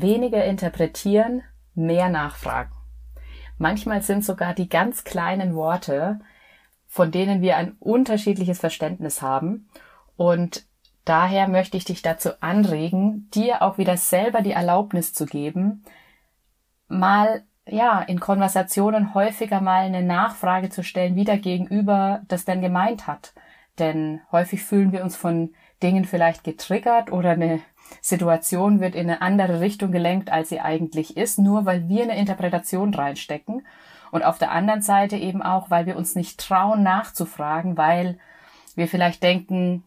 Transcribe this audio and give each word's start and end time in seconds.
weniger 0.00 0.44
interpretieren, 0.44 1.42
mehr 1.74 2.08
nachfragen. 2.08 2.72
Manchmal 3.58 4.02
sind 4.02 4.24
sogar 4.24 4.54
die 4.54 4.68
ganz 4.68 5.04
kleinen 5.04 5.54
Worte, 5.54 6.20
von 6.88 7.10
denen 7.10 7.42
wir 7.42 7.56
ein 7.56 7.76
unterschiedliches 7.78 8.58
Verständnis 8.58 9.22
haben. 9.22 9.68
Und 10.16 10.64
daher 11.04 11.48
möchte 11.48 11.76
ich 11.76 11.84
dich 11.84 12.02
dazu 12.02 12.30
anregen, 12.40 13.28
dir 13.34 13.62
auch 13.62 13.78
wieder 13.78 13.96
selber 13.96 14.40
die 14.42 14.52
Erlaubnis 14.52 15.12
zu 15.12 15.26
geben, 15.26 15.84
mal 16.88 17.44
ja, 17.66 18.00
in 18.00 18.18
Konversationen 18.18 19.14
häufiger 19.14 19.60
mal 19.60 19.84
eine 19.84 20.02
Nachfrage 20.02 20.68
zu 20.68 20.82
stellen, 20.82 21.14
wie 21.14 21.24
der 21.24 21.38
Gegenüber 21.38 22.22
das 22.26 22.44
denn 22.44 22.60
gemeint 22.60 23.06
hat. 23.06 23.34
Denn 23.78 24.20
häufig 24.32 24.62
fühlen 24.62 24.92
wir 24.92 25.04
uns 25.04 25.16
von 25.16 25.54
Dingen 25.82 26.04
vielleicht 26.04 26.44
getriggert 26.44 27.12
oder 27.12 27.30
eine 27.30 27.60
Situation 28.00 28.80
wird 28.80 28.94
in 28.94 29.08
eine 29.08 29.22
andere 29.22 29.60
Richtung 29.60 29.92
gelenkt, 29.92 30.30
als 30.30 30.48
sie 30.48 30.60
eigentlich 30.60 31.16
ist, 31.16 31.38
nur 31.38 31.66
weil 31.66 31.88
wir 31.88 32.02
eine 32.02 32.18
Interpretation 32.18 32.92
reinstecken. 32.94 33.66
Und 34.10 34.24
auf 34.24 34.38
der 34.38 34.50
anderen 34.50 34.82
Seite 34.82 35.16
eben 35.16 35.42
auch, 35.42 35.70
weil 35.70 35.86
wir 35.86 35.96
uns 35.96 36.14
nicht 36.14 36.38
trauen 36.38 36.82
nachzufragen, 36.82 37.76
weil 37.76 38.18
wir 38.74 38.88
vielleicht 38.88 39.22
denken, 39.22 39.84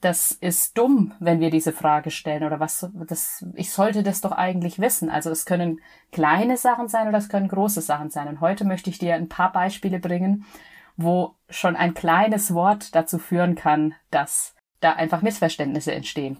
das 0.00 0.32
ist 0.32 0.76
dumm, 0.78 1.12
wenn 1.18 1.40
wir 1.40 1.50
diese 1.50 1.72
Frage 1.72 2.10
stellen 2.10 2.44
oder 2.44 2.60
was, 2.60 2.88
das, 3.06 3.44
ich 3.54 3.70
sollte 3.70 4.02
das 4.02 4.20
doch 4.20 4.32
eigentlich 4.32 4.78
wissen. 4.78 5.10
Also 5.10 5.30
es 5.30 5.44
können 5.44 5.80
kleine 6.12 6.56
Sachen 6.56 6.88
sein 6.88 7.08
oder 7.08 7.18
es 7.18 7.28
können 7.28 7.48
große 7.48 7.80
Sachen 7.80 8.10
sein. 8.10 8.28
Und 8.28 8.40
heute 8.40 8.64
möchte 8.64 8.90
ich 8.90 8.98
dir 8.98 9.14
ein 9.14 9.28
paar 9.28 9.52
Beispiele 9.52 9.98
bringen, 9.98 10.46
wo 10.96 11.34
schon 11.48 11.76
ein 11.76 11.94
kleines 11.94 12.54
Wort 12.54 12.94
dazu 12.94 13.18
führen 13.18 13.54
kann, 13.54 13.94
dass 14.10 14.54
da 14.80 14.92
einfach 14.92 15.22
Missverständnisse 15.22 15.92
entstehen. 15.92 16.38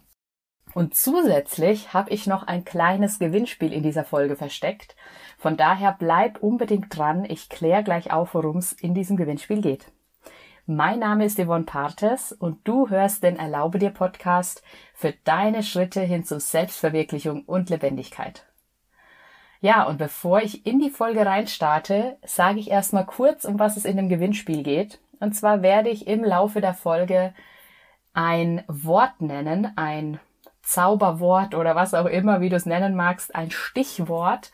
Und 0.74 0.96
zusätzlich 0.96 1.94
habe 1.94 2.10
ich 2.10 2.26
noch 2.26 2.42
ein 2.42 2.64
kleines 2.64 3.20
Gewinnspiel 3.20 3.72
in 3.72 3.84
dieser 3.84 4.04
Folge 4.04 4.34
versteckt. 4.34 4.96
Von 5.38 5.56
daher 5.56 5.94
bleib 5.96 6.42
unbedingt 6.42 6.96
dran. 6.96 7.24
Ich 7.24 7.48
kläre 7.48 7.84
gleich 7.84 8.12
auf, 8.12 8.34
worum 8.34 8.56
es 8.56 8.72
in 8.72 8.92
diesem 8.92 9.16
Gewinnspiel 9.16 9.62
geht. 9.62 9.86
Mein 10.66 10.98
Name 10.98 11.26
ist 11.26 11.38
Yvonne 11.38 11.64
Partes 11.64 12.32
und 12.32 12.66
du 12.66 12.88
hörst 12.88 13.22
den 13.22 13.36
Erlaube 13.36 13.78
dir 13.78 13.90
Podcast 13.90 14.64
für 14.94 15.12
deine 15.24 15.62
Schritte 15.62 16.00
hin 16.00 16.24
zu 16.24 16.40
Selbstverwirklichung 16.40 17.42
und 17.44 17.70
Lebendigkeit. 17.70 18.46
Ja, 19.60 19.84
und 19.84 19.98
bevor 19.98 20.40
ich 20.40 20.66
in 20.66 20.80
die 20.80 20.90
Folge 20.90 21.24
reinstarte, 21.24 22.16
sage 22.24 22.58
ich 22.58 22.70
erstmal 22.70 23.06
kurz, 23.06 23.44
um 23.44 23.58
was 23.58 23.76
es 23.76 23.84
in 23.84 23.96
dem 23.96 24.08
Gewinnspiel 24.08 24.62
geht. 24.62 25.00
Und 25.20 25.36
zwar 25.36 25.62
werde 25.62 25.90
ich 25.90 26.06
im 26.06 26.24
Laufe 26.24 26.60
der 26.60 26.74
Folge 26.74 27.32
ein 28.12 28.64
Wort 28.66 29.20
nennen, 29.20 29.72
ein 29.76 30.18
Zauberwort 30.64 31.54
oder 31.54 31.74
was 31.74 31.94
auch 31.94 32.06
immer, 32.06 32.40
wie 32.40 32.48
du 32.48 32.56
es 32.56 32.66
nennen 32.66 32.94
magst, 32.94 33.34
ein 33.34 33.50
Stichwort. 33.50 34.52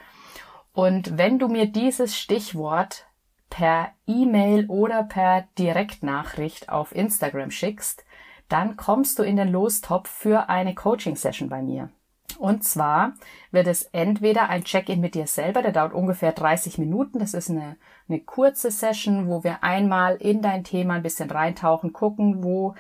Und 0.73 1.17
wenn 1.19 1.39
du 1.39 1.49
mir 1.49 1.67
dieses 1.67 2.17
Stichwort 2.17 3.07
per 3.49 3.89
E-Mail 4.07 4.67
oder 4.67 5.03
per 5.03 5.49
Direktnachricht 5.59 6.69
auf 6.69 6.95
Instagram 6.95 7.51
schickst, 7.51 8.05
dann 8.49 8.77
kommst 8.77 9.19
du 9.19 9.23
in 9.23 9.37
den 9.37 9.49
Lostopf 9.49 10.09
für 10.09 10.49
eine 10.49 10.75
Coaching-Session 10.75 11.49
bei 11.49 11.63
mir. 11.63 11.91
Und 12.39 12.65
zwar 12.65 13.13
wird 13.51 13.67
es 13.67 13.83
entweder 13.93 14.49
ein 14.49 14.65
Check-in 14.65 15.01
mit 15.01 15.15
dir 15.15 15.27
selber, 15.27 15.63
der 15.63 15.73
dauert 15.73 15.93
ungefähr 15.93 16.33
30 16.33 16.79
Minuten. 16.79 17.19
Das 17.19 17.35
ist 17.35 17.51
eine, 17.51 17.77
eine 18.09 18.21
kurze 18.21 18.71
Session, 18.71 19.29
wo 19.29 19.45
wir 19.45 19.63
einmal 19.63 20.17
in 20.17 20.41
dein 20.41 20.65
Thema 20.65 20.95
ein 20.95 21.03
bisschen 21.03 21.31
reintauchen, 21.31 21.93
gucken, 21.93 22.43
wo 22.43 22.75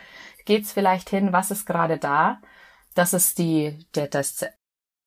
geht's 0.45 0.73
vielleicht 0.73 1.11
hin, 1.11 1.33
was 1.33 1.51
ist 1.51 1.67
gerade 1.67 1.99
da. 1.99 2.41
Das 2.95 3.13
ist 3.13 3.39
die, 3.39 3.87
der, 3.95 4.09
das 4.09 4.45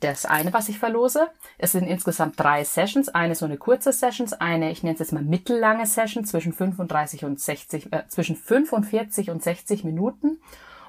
das 0.03 0.25
eine, 0.25 0.51
was 0.51 0.69
ich 0.69 0.79
verlose. 0.79 1.29
Es 1.57 1.71
sind 1.71 1.87
insgesamt 1.87 2.39
drei 2.39 2.63
Sessions. 2.63 3.09
Eine 3.09 3.35
so 3.35 3.45
eine 3.45 3.57
kurze 3.57 3.93
Sessions, 3.93 4.33
eine, 4.33 4.71
ich 4.71 4.83
nenne 4.83 4.95
es 4.95 4.99
jetzt 4.99 5.13
mal 5.13 5.23
mittellange 5.23 5.85
Session 5.85 6.25
zwischen 6.25 6.53
35 6.53 7.23
und 7.25 7.39
60, 7.39 7.93
äh, 7.93 8.07
zwischen 8.07 8.35
45 8.35 9.29
und 9.29 9.41
60 9.41 9.83
Minuten 9.83 10.41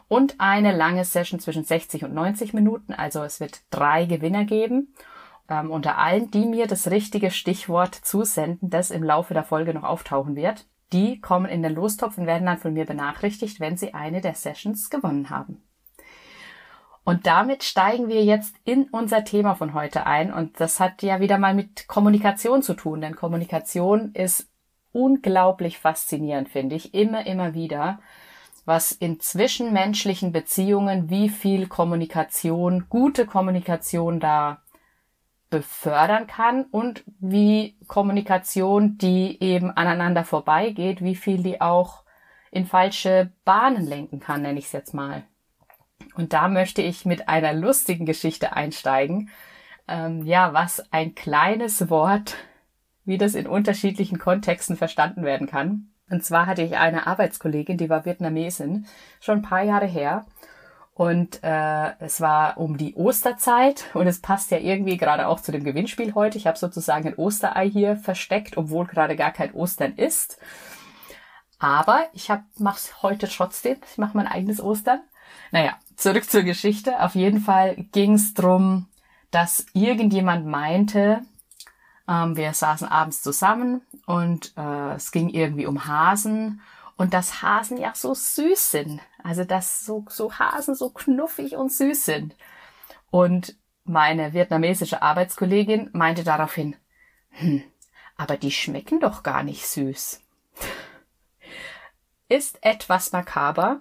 und 0.09 0.37
eine 0.39 0.77
lange 0.77 1.05
Session 1.05 1.41
zwischen 1.41 1.65
60 1.65 2.05
und 2.05 2.15
90 2.15 2.55
Minuten. 2.55 2.93
Also 2.93 3.23
es 3.23 3.41
wird 3.41 3.63
drei 3.71 4.05
Gewinner 4.05 4.45
geben. 4.45 4.95
Ähm, 5.49 5.71
unter 5.71 5.99
allen, 5.99 6.31
die 6.31 6.47
mir 6.47 6.67
das 6.67 6.91
richtige 6.91 7.31
Stichwort 7.31 7.95
zusenden, 7.95 8.71
das 8.71 8.91
im 8.91 9.03
Laufe 9.03 9.35
der 9.35 9.45
Folge 9.45 9.75
noch 9.75 9.85
auftauchen 9.85 10.37
wird. 10.37 10.67
Die 10.93 11.21
kommen 11.21 11.47
in 11.47 11.63
den 11.63 11.75
Lostopf 11.75 12.19
und 12.19 12.27
werden 12.27 12.47
dann 12.47 12.59
von 12.59 12.73
mir 12.73 12.87
benachrichtigt, 12.87 13.61
wenn 13.61 13.77
sie 13.77 13.95
eine 13.95 14.21
der 14.21 14.35
Sessions 14.35 14.91
gewonnen 14.91 15.31
haben. 15.31 15.63
Und 17.05 17.27
damit 17.27 17.63
steigen 17.63 18.09
wir 18.09 18.25
jetzt 18.25 18.57
in 18.65 18.85
unser 18.85 19.25
Thema 19.25 19.55
von 19.55 19.75
heute 19.75 20.07
ein. 20.07 20.33
Und 20.33 20.59
das 20.59 20.81
hat 20.81 21.03
ja 21.03 21.21
wieder 21.21 21.39
mal 21.39 21.55
mit 21.55 21.87
Kommunikation 21.87 22.63
zu 22.63 22.75
tun, 22.75 23.03
denn 23.03 23.15
Kommunikation 23.15 24.13
ist 24.15 24.49
unglaublich 24.93 25.79
faszinierend, 25.79 26.49
finde 26.49 26.77
ich, 26.77 26.95
immer, 26.95 27.27
immer 27.27 27.53
wieder, 27.53 27.99
was 28.65 28.93
in 28.93 29.21
zwischenmenschlichen 29.21 30.33
Beziehungen, 30.33 31.11
wie 31.11 31.29
viel 31.29 31.67
Kommunikation, 31.67 32.87
gute 32.89 33.27
Kommunikation 33.27 34.21
da 34.21 34.63
befördern 35.51 36.27
kann 36.27 36.65
und 36.71 37.05
wie 37.21 37.77
Kommunikation, 37.87 38.97
die 38.97 39.41
eben 39.43 39.71
aneinander 39.71 40.25
vorbeigeht, 40.25 41.03
wie 41.03 41.17
viel 41.17 41.43
die 41.43 41.61
auch 41.61 42.05
in 42.51 42.65
falsche 42.65 43.31
Bahnen 43.45 43.87
lenken 43.87 44.21
kann, 44.21 44.43
nenne 44.43 44.59
ich 44.59 44.67
es 44.67 44.73
jetzt 44.73 44.95
mal. 44.95 45.25
Und 46.17 46.33
da 46.33 46.49
möchte 46.49 46.83
ich 46.83 47.05
mit 47.05 47.29
einer 47.29 47.53
lustigen 47.53 48.07
Geschichte 48.07 48.55
einsteigen. 48.55 49.31
Ähm, 49.89 50.25
ja, 50.25 50.53
was 50.53 50.93
ein 50.93 51.15
kleines 51.15 51.91
Wort, 51.91 52.37
wie 53.05 53.19
das 53.19 53.35
in 53.35 53.47
unterschiedlichen 53.47 54.19
Kontexten 54.19 54.77
verstanden 54.77 55.25
werden 55.25 55.47
kann. 55.47 55.89
Und 56.11 56.25
zwar 56.25 56.47
hatte 56.47 56.63
ich 56.63 56.77
eine 56.77 57.07
Arbeitskollegin, 57.07 57.79
die 57.79 57.89
war 57.89 58.05
Vietnamesin, 58.05 58.87
schon 59.21 59.39
ein 59.39 59.43
paar 59.43 59.63
Jahre 59.63 59.87
her. 59.87 60.27
Und 60.95 61.43
äh, 61.43 61.93
es 61.99 62.21
war 62.21 62.57
um 62.57 62.77
die 62.77 62.95
Osterzeit 62.95 63.87
und 63.95 64.07
es 64.07 64.21
passt 64.21 64.53
ja 64.53 64.59
irgendwie 64.59 64.97
gerade 64.97 65.27
auch 65.27 65.41
zu 65.41 65.51
dem 65.51 65.65
Gewinnspiel 65.65 66.15
heute. 66.15 66.39
Ich 66.39 66.47
habe 66.47 66.57
sozusagen 66.57 67.09
ein 67.09 67.17
Osterei 67.17 67.69
hier 67.69 67.97
versteckt, 67.97 68.57
obwohl 68.57 68.87
gerade 68.87 69.17
gar 69.17 69.33
kein 69.33 69.53
Ostern 69.55 69.95
ist. 69.97 70.39
Aber 71.59 72.05
ich 72.13 72.31
hab, 72.31 72.45
mach's 72.59 73.03
heute 73.03 73.29
trotzdem. 73.29 73.79
Ich 73.91 73.99
mache 73.99 74.17
mein 74.17 74.29
eigenes 74.29 74.61
Ostern. 74.61 75.01
Naja, 75.51 75.77
zurück 75.97 76.31
zur 76.31 76.43
Geschichte. 76.43 77.01
Auf 77.01 77.15
jeden 77.15 77.41
Fall 77.41 77.77
ging 77.93 78.15
es 78.15 78.35
drum, 78.35 78.87
dass 79.31 79.67
irgendjemand 79.73 80.47
meinte, 80.47 81.23
ähm, 82.09 82.37
wir 82.37 82.53
saßen 82.53 82.89
abends 82.89 83.23
zusammen 83.23 83.83
und 84.07 84.53
äh, 84.57 84.95
es 84.95 85.11
ging 85.11 85.29
irgendwie 85.29 85.67
um 85.67 85.87
Hasen 85.87 86.61
und 86.97 87.15
dass 87.15 87.43
Hasen 87.43 87.79
ja 87.79 87.93
so 87.95 88.15
süß 88.15 88.71
sind. 88.71 89.01
Also 89.23 89.45
dass 89.45 89.85
so, 89.85 90.05
so 90.09 90.33
Hasen 90.39 90.75
so 90.75 90.91
knuffig 90.91 91.57
und 91.57 91.73
süß 91.73 92.05
sind. 92.05 92.37
Und 93.11 93.57
meine 93.85 94.33
vietnamesische 94.33 95.03
Arbeitskollegin 95.03 95.91
meinte 95.93 96.25
daraufhin, 96.25 96.77
hm, 97.31 97.63
aber 98.17 98.37
die 98.37 98.51
schmecken 98.51 99.01
doch 99.01 99.23
gar 99.23 99.43
nicht 99.43 99.67
süß. 99.67 100.21
Ist 102.29 102.59
etwas 102.63 103.13
makaber, 103.13 103.81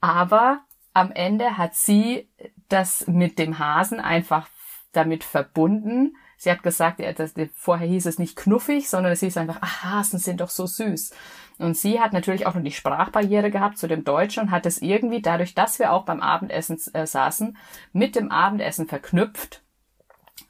aber 0.00 0.60
am 0.98 1.12
Ende 1.12 1.56
hat 1.56 1.76
sie 1.76 2.28
das 2.68 3.06
mit 3.06 3.38
dem 3.38 3.60
Hasen 3.60 4.00
einfach 4.00 4.48
damit 4.92 5.22
verbunden. 5.22 6.16
Sie 6.36 6.50
hat 6.50 6.64
gesagt, 6.64 6.98
ja, 6.98 7.12
das, 7.12 7.34
vorher 7.54 7.86
hieß 7.86 8.06
es 8.06 8.18
nicht 8.18 8.36
knuffig, 8.36 8.88
sondern 8.88 9.12
es 9.12 9.20
hieß 9.20 9.36
einfach, 9.36 9.58
ach, 9.60 9.84
Hasen 9.84 10.18
sind 10.18 10.40
doch 10.40 10.50
so 10.50 10.66
süß. 10.66 11.12
Und 11.58 11.76
sie 11.76 12.00
hat 12.00 12.12
natürlich 12.12 12.46
auch 12.46 12.54
noch 12.54 12.62
die 12.62 12.72
Sprachbarriere 12.72 13.50
gehabt 13.50 13.78
zu 13.78 13.86
dem 13.86 14.02
Deutschen 14.02 14.44
und 14.44 14.50
hat 14.50 14.66
es 14.66 14.82
irgendwie 14.82 15.22
dadurch, 15.22 15.54
dass 15.54 15.78
wir 15.78 15.92
auch 15.92 16.04
beim 16.04 16.20
Abendessen 16.20 16.80
äh, 16.94 17.06
saßen, 17.06 17.56
mit 17.92 18.16
dem 18.16 18.32
Abendessen 18.32 18.88
verknüpft. 18.88 19.62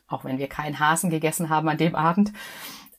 Auch 0.06 0.25
wenn 0.25 0.38
wir 0.38 0.49
keinen 0.49 0.78
Hasen 0.78 1.11
gegessen 1.11 1.50
haben 1.50 1.69
an 1.69 1.78
dem 1.78 1.94
Abend. 1.94 2.32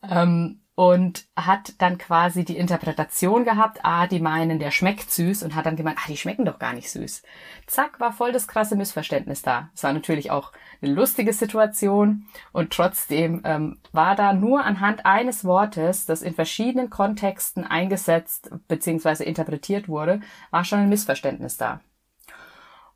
Ähm, 0.03 0.61
und 0.79 1.27
hat 1.35 1.73
dann 1.79 1.97
quasi 1.97 2.45
die 2.45 2.55
Interpretation 2.55 3.43
gehabt, 3.43 3.79
ah, 3.83 4.07
die 4.07 4.21
meinen, 4.21 4.59
der 4.59 4.71
schmeckt 4.71 5.11
süß 5.11 5.43
und 5.43 5.53
hat 5.53 5.65
dann 5.65 5.75
gemeint, 5.75 5.97
ah, 5.99 6.07
die 6.07 6.15
schmecken 6.15 6.45
doch 6.45 6.57
gar 6.57 6.71
nicht 6.71 6.89
süß. 6.89 7.21
Zack, 7.67 7.99
war 7.99 8.13
voll 8.13 8.31
das 8.31 8.47
krasse 8.47 8.77
Missverständnis 8.77 9.41
da. 9.41 9.71
Es 9.75 9.83
war 9.83 9.91
natürlich 9.91 10.31
auch 10.31 10.53
eine 10.81 10.93
lustige 10.93 11.33
Situation 11.33 12.27
und 12.53 12.71
trotzdem 12.71 13.41
ähm, 13.43 13.79
war 13.91 14.15
da 14.15 14.31
nur 14.31 14.63
anhand 14.63 15.05
eines 15.05 15.43
Wortes, 15.43 16.05
das 16.05 16.21
in 16.21 16.33
verschiedenen 16.33 16.89
Kontexten 16.89 17.65
eingesetzt 17.65 18.49
bzw. 18.69 19.25
interpretiert 19.25 19.89
wurde, 19.89 20.21
war 20.49 20.63
schon 20.63 20.79
ein 20.79 20.87
Missverständnis 20.87 21.57
da. 21.57 21.81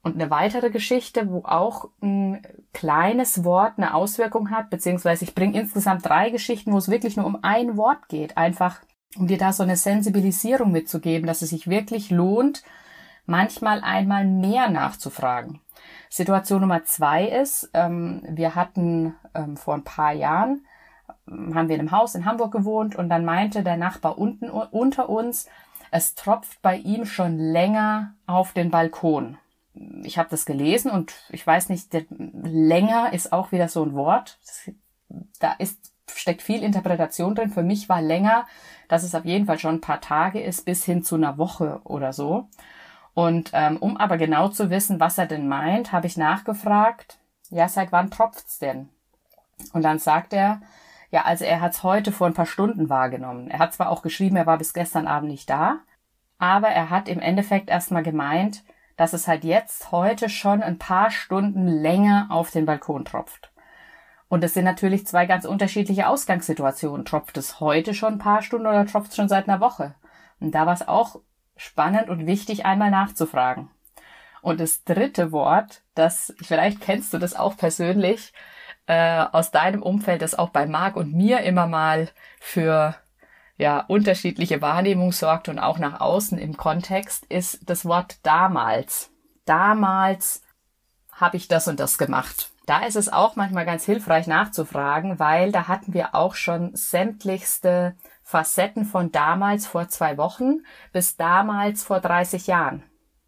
Und 0.04 0.16
eine 0.16 0.30
weitere 0.30 0.70
Geschichte, 0.70 1.30
wo 1.30 1.44
auch 1.46 1.90
ein 2.02 2.46
kleines 2.74 3.46
Wort 3.46 3.74
eine 3.78 3.94
Auswirkung 3.94 4.52
hat, 4.52 4.70
beziehungsweise 4.70 5.24
ich 5.24 5.34
bringe 5.34 5.58
insgesamt 5.58 6.06
drei 6.06 6.30
Geschichten, 6.30 6.74
wo 6.74 6.78
es 6.78 6.90
wirklich 6.90 7.16
nur 7.16 7.26
um 7.26 7.40
ein 7.42 7.78
Wort 7.78 8.10
geht, 8.10 8.38
einfach 8.38 8.82
um 9.18 9.28
dir 9.28 9.38
da 9.38 9.54
so 9.54 9.64
eine 9.64 9.78
Sensibilisierung 9.78 10.74
mitzugeben, 10.74 11.26
dass 11.26 11.42
es 11.42 11.52
sich 11.52 11.70
wirklich 11.70 12.10
lohnt, 12.10 12.64
manchmal 13.26 13.82
einmal 13.82 14.26
mehr 14.26 14.70
nachzufragen. 14.70 15.62
Situation 16.10 16.62
Nummer 16.62 16.84
zwei 16.84 17.26
ist, 17.26 17.70
ähm, 17.74 18.24
wir 18.28 18.56
hatten 18.56 19.16
ähm, 19.34 19.56
vor 19.56 19.74
ein 19.74 19.86
paar 19.86 20.12
Jahren, 20.12 20.66
ähm, 21.30 21.56
haben 21.56 21.70
wir 21.70 21.76
in 21.76 21.82
einem 21.82 21.92
Haus 21.92 22.14
in 22.16 22.26
Hamburg 22.26 22.52
gewohnt 22.52 22.96
und 22.96 23.08
dann 23.08 23.24
meinte 23.24 23.64
der 23.64 23.78
Nachbar 23.78 24.18
unten 24.18 24.50
unter 24.50 25.10
uns, 25.10 25.48
es 25.92 26.16
tropft 26.16 26.62
bei 26.62 26.76
ihm 26.76 27.06
schon 27.06 27.38
länger 27.38 28.16
auf 28.26 28.52
den 28.52 28.70
Balkon. 28.70 29.38
Ich 30.04 30.18
habe 30.18 30.30
das 30.30 30.46
gelesen 30.46 30.92
und 30.92 31.14
ich 31.30 31.46
weiß 31.46 31.70
nicht, 31.70 31.88
länger 32.10 33.14
ist 33.14 33.34
auch 33.34 33.52
wieder 33.52 33.68
so 33.68 33.84
ein 33.84 33.94
Wort. 33.94 34.40
Da 35.40 35.54
ist 35.54 35.94
steckt 36.12 36.42
viel 36.42 36.64
Interpretation 36.64 37.36
drin. 37.36 37.50
Für 37.50 37.64
mich 37.64 37.90
war 37.90 38.02
länger, 38.02 38.46
dass 38.88 39.04
es 39.04 39.16
auf 39.16 39.26
jeden 39.26 39.46
Fall 39.46 39.60
schon 39.60 39.76
ein 39.76 39.82
paar 39.82 40.02
Tage 40.02 40.42
ist, 40.42 40.66
bis 40.66 40.84
hin 40.84 41.04
zu 41.04 41.16
einer 41.16 41.38
Woche 41.38 41.82
oder 41.84 42.14
so. 42.14 42.50
Und 43.14 43.52
ähm, 43.54 43.78
um 43.78 43.98
aber 43.98 44.18
genau 44.18 44.48
zu 44.50 44.70
wissen, 44.70 45.00
was 45.00 45.18
er 45.18 45.28
denn 45.28 45.48
meint, 45.48 45.92
habe 45.92 46.08
ich 46.08 46.18
nachgefragt, 46.18 47.20
ja, 47.50 47.68
seit 47.68 47.92
wann 47.92 48.10
tropft's 48.10 48.60
denn? 48.60 48.90
Und 49.72 49.84
dann 49.84 50.00
sagt 50.00 50.34
er, 50.34 50.62
ja, 51.12 51.24
also 51.24 51.46
er 51.46 51.62
hat's 51.62 51.84
heute 51.84 52.12
vor 52.12 52.26
ein 52.26 52.34
paar 52.34 52.48
Stunden 52.48 52.90
wahrgenommen. 52.90 53.50
Er 53.52 53.60
hat 53.60 53.74
zwar 53.74 53.90
auch 53.90 54.02
geschrieben, 54.02 54.36
er 54.36 54.48
war 54.48 54.58
bis 54.58 54.74
gestern 54.74 55.08
Abend 55.08 55.30
nicht 55.30 55.50
da, 55.50 55.78
aber 56.40 56.70
er 56.70 56.90
hat 56.90 57.08
im 57.08 57.20
Endeffekt 57.20 57.70
erstmal 57.70 58.02
gemeint, 58.02 58.64
dass 58.96 59.14
es 59.14 59.28
halt 59.28 59.44
jetzt 59.44 59.92
heute 59.92 60.30
schon 60.30 60.62
ein 60.64 60.78
paar 60.78 61.12
Stunden 61.12 61.68
länger 61.68 62.28
auf 62.30 62.52
den 62.52 62.66
Balkon 62.66 63.06
tropft. 63.06 63.52
Und 64.30 64.44
es 64.44 64.54
sind 64.54 64.66
natürlich 64.66 65.06
zwei 65.06 65.26
ganz 65.26 65.46
unterschiedliche 65.46 66.08
Ausgangssituationen. 66.08 67.06
Tropft 67.06 67.38
es 67.38 67.60
heute 67.60 67.94
schon 67.94 68.14
ein 68.14 68.20
paar 68.20 68.42
Stunden 68.42 68.66
oder 68.66 68.86
tropft 68.86 69.12
es 69.12 69.16
schon 69.16 69.30
seit 69.30 69.48
einer 69.48 69.60
Woche? 69.60 69.94
Und 70.40 70.56
da 70.56 70.66
war 70.66 70.74
es 70.74 70.88
auch 70.88 71.20
spannend 71.56 72.10
und 72.10 72.26
wichtig, 72.26 72.66
einmal 72.66 72.90
nachzufragen. 72.90 73.70
Und 74.42 74.60
das 74.60 74.84
dritte 74.84 75.32
Wort, 75.32 75.84
das, 75.96 76.34
vielleicht 76.42 76.82
kennst 76.82 77.14
du 77.14 77.18
das 77.18 77.36
auch 77.36 77.56
persönlich, 77.56 78.34
äh, 78.88 79.24
aus 79.32 79.52
deinem 79.52 79.82
Umfeld, 79.82 80.22
das 80.22 80.36
auch 80.36 80.50
bei 80.50 80.66
Marc 80.66 80.96
und 80.96 81.14
mir 81.14 81.42
immer 81.42 81.68
mal 81.68 82.10
für 82.40 82.96
ja, 83.58 83.80
unterschiedliche 83.82 84.62
Wahrnehmung 84.62 85.12
sorgt 85.12 85.50
und 85.50 85.60
auch 85.60 85.78
nach 85.78 86.00
außen 86.02 86.38
im 86.38 86.58
Kontext, 86.58 87.26
ist 87.26 87.70
das 87.70 87.86
Wort 87.86 88.18
damals. 88.24 89.12
Damals 89.46 90.42
habe 91.12 91.38
ich 91.38 91.48
das 91.48 91.68
und 91.68 91.80
das 91.80 91.98
gemacht. 91.98 92.52
Da 92.66 92.86
ist 92.86 92.96
es 92.96 93.12
auch 93.12 93.36
manchmal 93.36 93.66
ganz 93.66 93.84
hilfreich 93.84 94.26
nachzufragen, 94.26 95.20
weil 95.20 95.52
da 95.52 95.68
hatten 95.68 95.94
wir 95.94 96.16
auch 96.16 96.36
schon 96.36 96.76
sämtlichste 96.76 97.96
Facetten 98.24 98.86
von 98.86 99.12
damals 99.12 99.68
vor 99.68 99.90
zwei 99.90 100.18
Wochen 100.18 100.64
bis 100.94 101.18
damals 101.18 101.84
vor 101.84 102.00
30 102.00 102.48
Jahren. 102.48 102.84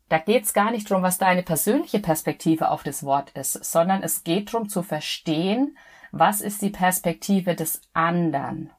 Da 0.08 0.20
geht's 0.20 0.54
gar 0.54 0.72
nicht 0.72 0.90
drum, 0.90 1.02
was 1.02 1.18
deine 1.18 1.44
persönliche 1.44 2.00
Perspektive 2.00 2.70
auf 2.70 2.84
das 2.84 3.04
Wort 3.04 3.32
ist, 3.32 3.54
sondern 3.66 4.04
es 4.04 4.24
geht 4.24 4.54
drum 4.54 4.70
zu 4.70 4.84
verstehen, 4.84 5.78
was 6.12 6.40
ist 6.42 6.62
die 6.62 6.70
Perspektive 6.70 7.56
des 7.56 7.82
anderen, 7.94 8.72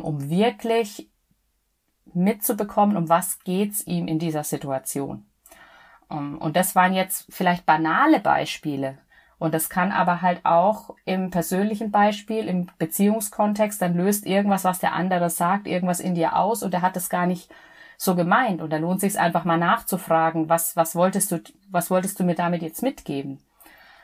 um 0.00 0.30
wirklich 0.30 1.10
mitzubekommen, 2.12 2.96
um 2.96 3.08
was 3.08 3.40
geht's 3.40 3.86
ihm 3.86 4.08
in 4.08 4.18
dieser 4.18 4.44
Situation. 4.44 5.26
Ähm, 6.10 6.38
und 6.38 6.56
das 6.56 6.74
waren 6.74 6.94
jetzt 6.94 7.26
vielleicht 7.30 7.66
banale 7.66 8.20
Beispiele, 8.20 8.98
und 9.38 9.52
das 9.52 9.68
kann 9.68 9.92
aber 9.92 10.22
halt 10.22 10.40
auch 10.44 10.94
im 11.04 11.30
persönlichen 11.30 11.90
Beispiel, 11.90 12.46
im 12.46 12.68
Beziehungskontext, 12.78 13.82
dann 13.82 13.94
löst 13.94 14.26
irgendwas, 14.26 14.64
was 14.64 14.78
der 14.78 14.94
andere 14.94 15.28
sagt, 15.28 15.66
irgendwas 15.66 16.00
in 16.00 16.14
dir 16.14 16.36
aus 16.36 16.62
und 16.62 16.72
er 16.72 16.82
hat 16.82 16.96
es 16.96 17.10
gar 17.10 17.26
nicht 17.26 17.52
so 17.98 18.14
gemeint. 18.14 18.62
Und 18.62 18.72
da 18.72 18.78
lohnt 18.78 19.00
sich 19.00 19.18
einfach 19.18 19.44
mal 19.44 19.58
nachzufragen, 19.58 20.48
was, 20.48 20.76
was 20.76 20.96
wolltest 20.96 21.32
du, 21.32 21.42
was 21.70 21.90
wolltest 21.90 22.18
du 22.18 22.24
mir 22.24 22.34
damit 22.34 22.62
jetzt 22.62 22.82
mitgeben? 22.82 23.38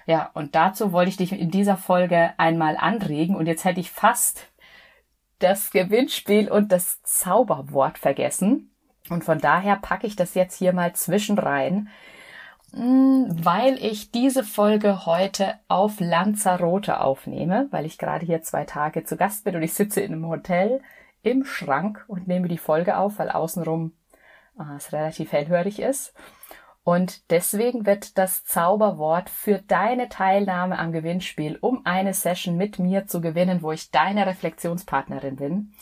Ja, 0.05 0.31
und 0.35 0.55
dazu 0.55 0.93
wollte 0.93 1.11
ich 1.11 1.17
dich 1.17 1.33
in 1.33 1.51
dieser 1.51 1.77
Folge 1.77 2.35
einmal 2.37 2.77
anregen 2.77 3.37
und 3.37 3.47
jetzt 3.47 3.65
hätte 3.65 3.81
ich 3.81 3.91
fast 3.91 4.49
das 5.41 5.71
Gewinnspiel 5.71 6.51
und 6.51 6.73
das 6.73 7.03
Zauberwort 7.03 7.99
vergessen. 7.99 8.71
Und 9.09 9.25
von 9.25 9.39
daher 9.39 9.77
packe 9.77 10.07
ich 10.07 10.17
das 10.17 10.35
jetzt 10.35 10.57
hier 10.57 10.73
mal 10.73 10.95
zwischen 10.95 11.39
rein. 11.39 11.89
Hm, 12.73 13.27
weil 13.45 13.85
ich 13.85 14.13
diese 14.13 14.45
Folge 14.45 15.05
heute 15.05 15.55
auf 15.67 15.99
Lanzarote 15.99 17.01
aufnehme, 17.01 17.67
weil 17.73 17.85
ich 17.85 17.99
gerade 17.99 18.25
hier 18.25 18.43
zwei 18.43 18.65
Tage 18.65 19.03
zu 19.03 19.17
Gast 19.17 19.45
bin 19.45 19.57
und 19.57 19.63
ich 19.63 19.75
sitze 19.75 20.01
in 20.01 20.13
einem 20.13 20.29
Hotel 20.29 20.81
im 21.23 21.45
Schrank 21.45 22.05
und 22.07 22.29
nehme 22.29 22.47
die 22.47 22.59
Folge 22.59 22.97
auf, 22.97 23.19
weil 23.19 23.31
außenrum 23.31 23.93
äh, 24.59 24.77
es 24.77 24.93
relativ 24.93 25.33
hellhörig 25.33 25.81
ist. 25.81 26.15
Und 26.83 27.31
deswegen 27.31 27.85
wird 27.85 28.17
das 28.17 28.45
Zauberwort 28.45 29.29
für 29.29 29.59
deine 29.59 30.09
Teilnahme 30.09 30.79
am 30.79 30.93
Gewinnspiel, 30.93 31.59
um 31.61 31.85
eine 31.85 32.15
Session 32.15 32.57
mit 32.57 32.79
mir 32.79 33.07
zu 33.07 33.21
gewinnen, 33.21 33.63
wo 33.63 33.71
ich 33.73 33.91
deine 33.91 34.27
Reflexionspartnerin 34.27 35.37
bin, 35.37 35.73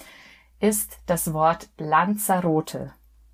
ist 0.59 0.99
das 1.07 1.33
Wort 1.33 1.69
Lanzarote. 1.79 2.93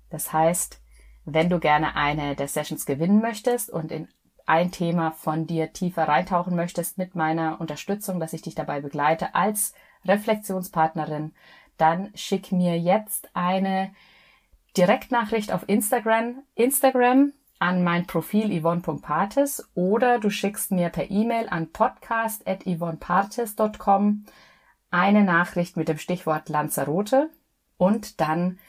Das 0.09 0.31
heißt, 0.31 0.81
wenn 1.25 1.49
du 1.49 1.59
gerne 1.59 1.95
eine 1.95 2.35
der 2.35 2.47
Sessions 2.47 2.85
gewinnen 2.85 3.19
möchtest 3.19 3.71
und 3.71 3.91
in 3.91 4.07
ein 4.45 4.71
Thema 4.71 5.11
von 5.11 5.47
dir 5.47 5.73
tiefer 5.73 6.07
reintauchen 6.07 6.55
möchtest 6.55 6.99
mit 6.99 7.15
meiner 7.15 7.59
Unterstützung, 7.59 8.19
dass 8.19 8.33
ich 8.33 8.43
dich 8.43 8.53
dabei 8.53 8.79
begleite 8.79 9.33
als 9.33 9.73
Reflexionspartnerin, 10.05 11.33
dann 11.77 12.11
schick 12.13 12.51
mir 12.51 12.79
jetzt 12.79 13.29
eine 13.33 13.91
Direktnachricht 14.77 15.51
auf 15.51 15.67
Instagram, 15.67 16.43
Instagram 16.53 17.33
an 17.59 17.83
mein 17.83 18.07
Profil 18.07 18.51
yvonne.partes 18.51 19.69
oder 19.75 20.19
du 20.19 20.29
schickst 20.29 20.71
mir 20.71 20.89
per 20.89 21.09
E-Mail 21.09 21.47
an 21.49 21.71
podcast.yvonnepartes.com 21.71 24.25
eine 24.91 25.23
Nachricht 25.23 25.77
mit 25.77 25.87
dem 25.87 25.97
Stichwort 25.97 26.49
Lanzarote 26.49 27.29
und 27.77 28.19
dann 28.21 28.59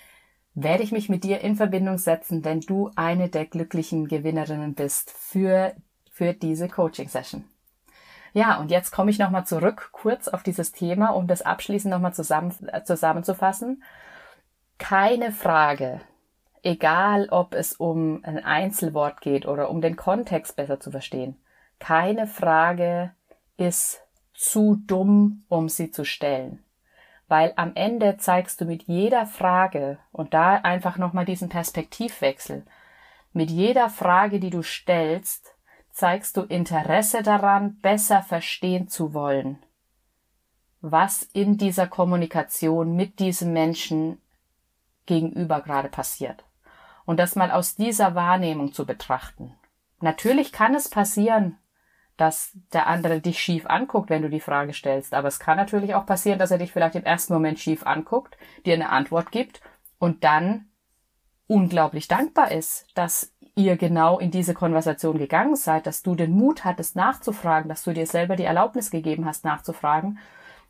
werde 0.54 0.82
ich 0.82 0.90
mich 0.90 1.08
mit 1.08 1.22
dir 1.22 1.42
in 1.42 1.54
Verbindung 1.54 1.98
setzen, 1.98 2.44
wenn 2.44 2.60
du 2.60 2.90
eine 2.96 3.28
der 3.28 3.44
glücklichen 3.44 4.08
Gewinnerinnen 4.08 4.74
bist 4.74 5.10
für, 5.10 5.74
für 6.10 6.32
diese 6.32 6.68
Coaching-Session. 6.68 7.44
Ja, 8.32 8.58
und 8.58 8.70
jetzt 8.70 8.90
komme 8.90 9.10
ich 9.10 9.18
nochmal 9.18 9.46
zurück, 9.46 9.90
kurz 9.92 10.28
auf 10.28 10.42
dieses 10.42 10.72
Thema, 10.72 11.10
um 11.10 11.26
das 11.26 11.42
abschließend 11.42 11.92
nochmal 11.92 12.14
zusammen, 12.14 12.54
äh, 12.72 12.84
zusammenzufassen. 12.84 13.82
Keine 14.78 15.32
Frage, 15.32 16.00
egal 16.66 17.28
ob 17.30 17.54
es 17.54 17.72
um 17.72 18.24
ein 18.24 18.44
Einzelwort 18.44 19.20
geht 19.20 19.46
oder 19.46 19.70
um 19.70 19.80
den 19.80 19.96
Kontext 19.96 20.56
besser 20.56 20.80
zu 20.80 20.90
verstehen, 20.90 21.36
keine 21.78 22.26
Frage 22.26 23.12
ist 23.56 24.02
zu 24.34 24.76
dumm, 24.86 25.44
um 25.48 25.68
sie 25.68 25.90
zu 25.90 26.04
stellen 26.04 26.62
weil 27.28 27.52
am 27.56 27.72
Ende 27.74 28.16
zeigst 28.18 28.60
du 28.60 28.64
mit 28.64 28.84
jeder 28.84 29.26
Frage 29.26 29.98
und 30.12 30.32
da 30.34 30.56
einfach 30.56 30.96
nochmal 30.96 31.24
diesen 31.24 31.48
Perspektivwechsel. 31.48 32.64
Mit 33.32 33.50
jeder 33.50 33.90
Frage, 33.90 34.38
die 34.38 34.50
du 34.50 34.62
stellst, 34.62 35.54
zeigst 35.90 36.36
du 36.36 36.42
Interesse 36.42 37.22
daran, 37.22 37.78
besser 37.80 38.22
verstehen 38.22 38.88
zu 38.88 39.12
wollen, 39.12 39.58
was 40.80 41.22
in 41.22 41.58
dieser 41.58 41.86
Kommunikation 41.86 42.94
mit 42.94 43.18
diesem 43.18 43.52
Menschen 43.52 44.20
gegenüber 45.06 45.60
gerade 45.60 45.88
passiert. 45.88 46.44
Und 47.06 47.18
das 47.18 47.36
mal 47.36 47.50
aus 47.50 47.76
dieser 47.76 48.14
Wahrnehmung 48.14 48.72
zu 48.72 48.84
betrachten. 48.84 49.54
Natürlich 50.00 50.52
kann 50.52 50.74
es 50.74 50.90
passieren, 50.90 51.56
dass 52.16 52.52
der 52.72 52.86
andere 52.86 53.20
dich 53.20 53.40
schief 53.40 53.66
anguckt, 53.66 54.10
wenn 54.10 54.22
du 54.22 54.30
die 54.30 54.40
Frage 54.40 54.72
stellst. 54.72 55.14
Aber 55.14 55.28
es 55.28 55.38
kann 55.38 55.56
natürlich 55.56 55.94
auch 55.94 56.06
passieren, 56.06 56.38
dass 56.38 56.50
er 56.50 56.58
dich 56.58 56.72
vielleicht 56.72 56.94
im 56.96 57.04
ersten 57.04 57.32
Moment 57.32 57.58
schief 57.58 57.86
anguckt, 57.86 58.36
dir 58.64 58.74
eine 58.74 58.90
Antwort 58.90 59.30
gibt 59.30 59.60
und 59.98 60.24
dann 60.24 60.66
unglaublich 61.46 62.08
dankbar 62.08 62.50
ist, 62.50 62.86
dass 62.94 63.32
ihr 63.54 63.76
genau 63.76 64.18
in 64.18 64.30
diese 64.30 64.54
Konversation 64.54 65.18
gegangen 65.18 65.56
seid, 65.56 65.86
dass 65.86 66.02
du 66.02 66.14
den 66.14 66.32
Mut 66.32 66.64
hattest 66.64 66.96
nachzufragen, 66.96 67.68
dass 67.68 67.84
du 67.84 67.92
dir 67.92 68.06
selber 68.06 68.36
die 68.36 68.44
Erlaubnis 68.44 68.90
gegeben 68.90 69.24
hast 69.24 69.44
nachzufragen, 69.44 70.18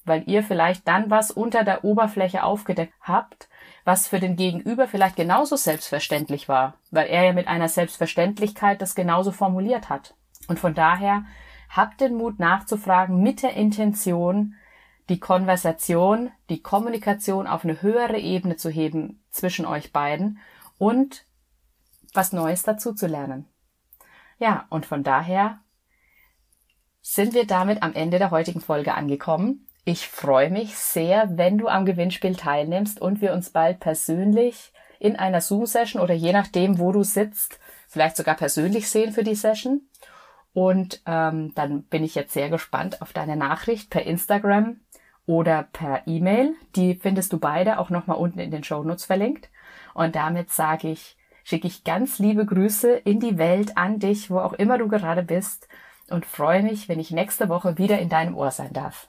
weil 0.07 0.23
ihr 0.27 0.43
vielleicht 0.43 0.87
dann 0.89 1.11
was 1.11 1.31
unter 1.31 1.65
der 1.65 1.85
Oberfläche 1.85 2.45
aufgedeckt 2.45 2.95
habt, 3.01 3.49
was 3.85 4.09
für 4.09 4.21
den 4.21 4.37
Gegenüber 4.37 4.89
vielleicht 4.89 5.17
genauso 5.17 5.57
selbstverständlich 5.57 6.49
war, 6.49 6.75
weil 6.91 7.09
er 7.09 7.25
ja 7.25 7.33
mit 7.33 7.49
einer 7.49 7.69
Selbstverständlichkeit 7.69 8.81
das 8.81 8.95
genauso 8.95 9.33
formuliert 9.33 9.91
hat. 9.91 10.15
Und 10.49 10.59
von 10.59 10.75
daher 10.75 11.25
habt 11.69 12.01
den 12.01 12.15
Mut 12.15 12.39
nachzufragen 12.39 13.23
mit 13.23 13.43
der 13.43 13.55
Intention, 13.55 14.55
die 15.09 15.21
Konversation, 15.21 16.31
die 16.49 16.63
Kommunikation 16.63 17.47
auf 17.47 17.65
eine 17.65 17.83
höhere 17.83 18.19
Ebene 18.19 18.57
zu 18.57 18.71
heben 18.71 19.23
zwischen 19.31 19.67
euch 19.67 19.93
beiden 19.93 20.39
und 20.79 21.25
was 22.13 22.33
Neues 22.33 22.63
dazu 22.63 22.93
zu 22.95 23.07
lernen. 23.07 23.47
Ja, 24.39 24.67
und 24.69 24.87
von 24.87 25.03
daher 25.03 25.61
sind 27.03 27.35
wir 27.35 27.47
damit 27.47 27.83
am 27.83 27.95
Ende 27.95 28.19
der 28.19 28.31
heutigen 28.31 28.61
Folge 28.61 28.95
angekommen. 28.95 29.66
Ich 29.89 30.09
freue 30.09 30.51
mich 30.51 30.77
sehr, 30.77 31.39
wenn 31.39 31.59
du 31.59 31.69
am 31.69 31.87
Gewinnspiel 31.87 32.35
teilnimmst 32.35 33.01
und 33.01 33.21
wir 33.21 33.33
uns 33.33 33.51
bald 33.51 33.79
persönlich 33.79 34.73
in 34.99 35.15
einer 35.15 35.41
Zoom-Session 35.41 36.03
oder 36.03 36.13
je 36.13 36.33
nachdem, 36.33 36.81
wo 36.81 36.91
du 36.91 37.05
sitzt, 37.05 37.61
vielleicht 37.87 38.17
sogar 38.17 38.35
persönlich 38.35 38.91
sehen 38.91 39.13
für 39.13 39.23
die 39.23 39.37
Session. 39.37 39.83
Und 40.53 41.03
ähm, 41.07 41.53
dann 41.55 41.85
bin 41.85 42.03
ich 42.03 42.17
jetzt 42.17 42.33
sehr 42.33 42.51
gespannt 42.51 43.01
auf 43.01 43.13
deine 43.13 43.37
Nachricht 43.37 43.89
per 43.89 44.03
Instagram 44.03 44.81
oder 45.25 45.69
per 45.73 46.05
E-Mail. 46.09 46.57
Die 46.75 46.97
findest 46.97 47.33
du 47.33 47.39
beide 47.39 47.79
auch 47.79 47.89
nochmal 47.89 48.17
unten 48.17 48.41
in 48.41 48.51
den 48.51 48.65
Show 48.65 48.83
Notes 48.83 49.05
verlinkt. 49.05 49.51
Und 49.95 50.17
damit 50.17 50.51
sage 50.51 50.89
ich, 50.89 51.17
schicke 51.45 51.69
ich 51.69 51.85
ganz 51.85 52.19
liebe 52.19 52.45
Grüße 52.45 52.91
in 52.91 53.21
die 53.21 53.39
Welt 53.39 53.77
an 53.77 54.01
dich, 54.01 54.33
wo 54.33 54.41
auch 54.41 54.55
immer 54.55 54.79
du 54.79 54.89
gerade 54.89 55.23
bist 55.23 55.69
und 56.11 56.27
freue 56.27 56.65
mich, 56.65 56.89
wenn 56.89 56.99
ich 56.99 57.13
nächste 57.13 57.49
Woche 57.49 57.79
wieder 57.79 58.01
in 58.01 58.09
deinem 58.09 58.37
Ohr 58.37 58.51
sein 58.51 58.73
darf. 58.73 59.09